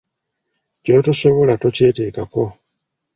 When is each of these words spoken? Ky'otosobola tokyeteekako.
Ky'otosobola 0.83 1.55
tokyeteekako. 1.61 2.43